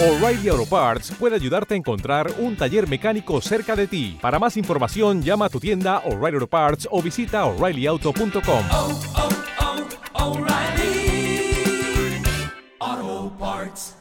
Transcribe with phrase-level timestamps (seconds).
[0.00, 4.16] O'Reilly Auto Parts puede ayudarte a encontrar un taller mecánico cerca de ti.
[4.20, 8.64] Para más información, llama a tu tienda O'Reilly Auto Parts o visita oreillyauto.com.
[8.70, 9.00] oh,
[12.80, 13.96] oh, Parts.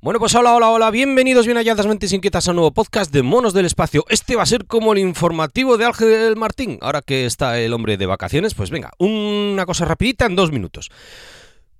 [0.00, 3.22] Bueno, pues hola, hola, hola, bienvenidos, bien halladas mentes inquietas a un nuevo podcast de
[3.22, 4.04] Monos del Espacio.
[4.08, 6.78] Este va a ser como el informativo de Ángel Martín.
[6.82, 10.90] Ahora que está el hombre de vacaciones, pues venga, una cosa rapidita en dos minutos.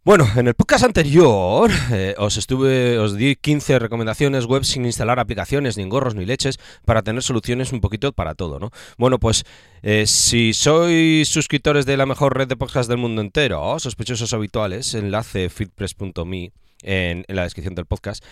[0.05, 5.19] Bueno, en el podcast anterior eh, os estuve, os di 15 recomendaciones web sin instalar
[5.19, 8.71] aplicaciones, ni gorros ni leches, para tener soluciones un poquito para todo, ¿no?
[8.99, 9.45] Bueno, pues
[9.81, 14.93] eh, si sois suscriptores de la mejor red de podcast del mundo entero, sospechosos habituales,
[14.93, 18.23] enlace feedpress.me en, en la descripción del podcast,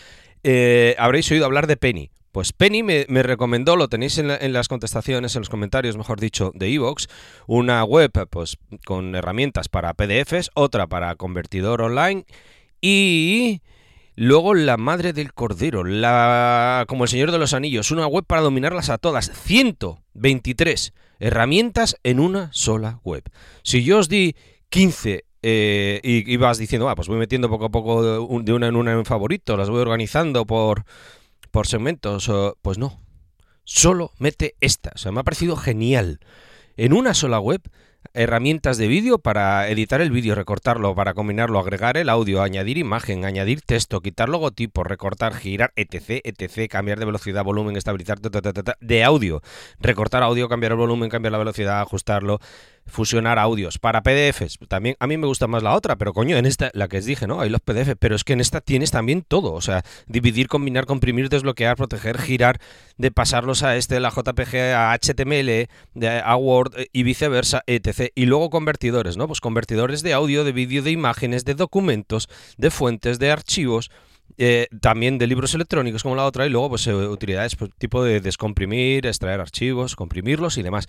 [0.42, 2.10] eh, habréis oído hablar de Penny.
[2.32, 5.96] Pues Penny me, me recomendó, lo tenéis en, la- en las contestaciones, en los comentarios,
[5.98, 7.08] mejor dicho, de Evox,
[7.46, 12.24] una web pues con herramientas para PDFs, otra para convertidor online
[12.80, 13.60] y
[14.16, 18.40] luego la madre del cordero, la como el Señor de los Anillos, una web para
[18.42, 23.22] dominarlas a todas, 123 herramientas en una sola web.
[23.62, 24.34] Si yo os di
[24.70, 28.02] 15 eh, y ibas diciendo, ah, pues voy metiendo poco a poco
[28.42, 30.84] de una en una en favorito, las voy organizando por
[31.52, 32.30] por segmentos,
[32.62, 33.00] pues no.
[33.64, 34.90] Solo mete esta.
[34.94, 36.18] O sea, me ha parecido genial.
[36.76, 37.60] En una sola web,
[38.14, 43.24] herramientas de vídeo para editar el vídeo, recortarlo, para combinarlo, agregar el audio, añadir imagen,
[43.24, 48.42] añadir texto, quitar logotipos, recortar, girar, etc, etc, cambiar de velocidad, volumen, estabilizar, ta, ta,
[48.42, 49.42] ta, ta, ta, de audio,
[49.80, 52.40] recortar audio, cambiar el volumen, cambiar la velocidad, ajustarlo,
[52.86, 54.58] fusionar audios para PDFs.
[54.68, 57.04] También a mí me gusta más la otra, pero coño, en esta, la que os
[57.04, 57.40] dije, ¿no?
[57.40, 59.52] Hay los PDF, pero es que en esta tienes también todo.
[59.52, 62.60] O sea, dividir, combinar, comprimir, desbloquear, proteger, girar,
[62.98, 65.68] de pasarlos a este, la JPG, a HTML,
[66.24, 68.10] a Word eh, y viceversa, etc.
[68.14, 69.26] Y luego convertidores, ¿no?
[69.26, 73.90] Pues convertidores de audio, de vídeo, de imágenes, de documentos, de fuentes, de archivos.
[74.38, 78.02] eh, también de libros electrónicos como la otra y luego pues eh, utilidades pues, tipo
[78.02, 80.88] de descomprimir, extraer archivos, comprimirlos y demás.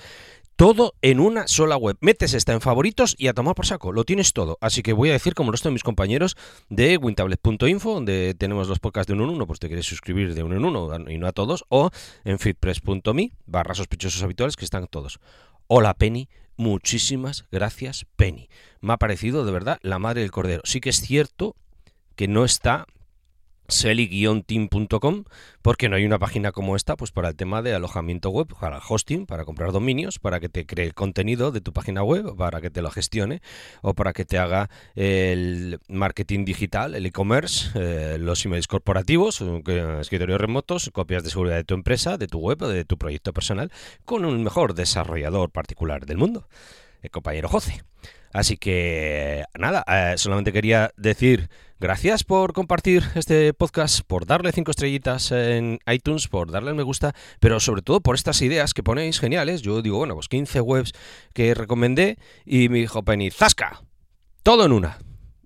[0.56, 1.98] Todo en una sola web.
[2.00, 3.92] Metes esta en favoritos y a tomar por saco.
[3.92, 4.60] Lo tienes todo.
[4.62, 6.38] Así que voy a decir, como resto de mis compañeros,
[6.70, 10.44] de wintablet.info, donde tenemos los podcasts de uno en uno, pues te quieres suscribir de
[10.44, 11.90] uno en uno y no a todos, o
[12.24, 15.20] en feedpress.me, barra sospechosos habituales, que están todos.
[15.68, 18.48] Hola Penny, muchísimas gracias Penny.
[18.80, 20.62] Me ha parecido de verdad la madre del cordero.
[20.66, 21.56] Sí que es cierto
[22.16, 22.86] que no está
[23.68, 25.24] selly-team.com
[25.62, 28.80] porque no hay una página como esta pues para el tema de alojamiento web, para
[28.80, 32.62] hosting, para comprar dominios, para que te cree el contenido de tu página web, para
[32.62, 33.42] que te lo gestione
[33.82, 39.98] o para que te haga el marketing digital, el e-commerce, eh, los emails corporativos, eh,
[40.02, 43.34] escritorios remotos, copias de seguridad de tu empresa, de tu web o de tu proyecto
[43.34, 43.72] personal
[44.06, 46.48] con un mejor desarrollador particular del mundo,
[47.02, 47.84] el compañero José.
[48.34, 51.50] Así que nada, eh, solamente quería decir
[51.84, 56.84] gracias por compartir este podcast, por darle cinco estrellitas en iTunes, por darle el me
[56.84, 59.62] gusta, pero sobre todo por estas ideas que ponéis geniales.
[59.62, 60.94] Yo digo, bueno, pues 15 webs
[61.34, 63.84] que recomendé y me dijo Penny, ¡zasca!
[64.44, 64.98] Todo en una.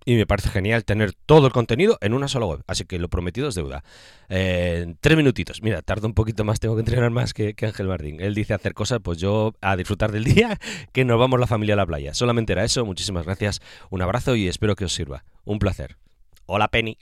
[0.06, 2.64] Y me parece genial tener todo el contenido en una sola web.
[2.68, 3.84] Así que lo prometido es deuda.
[4.30, 5.64] Eh, tres minutitos.
[5.64, 8.22] Mira, tardo un poquito más, tengo que entrenar más que, que Ángel Martín.
[8.22, 10.60] Él dice hacer cosas, pues yo a disfrutar del día,
[10.94, 12.14] que nos vamos la familia a la playa.
[12.14, 12.86] Solamente era eso.
[12.86, 13.60] Muchísimas gracias.
[13.90, 15.26] Un abrazo y espero que os sirva.
[15.44, 15.98] Un placer.
[16.48, 16.98] Hola, Penny.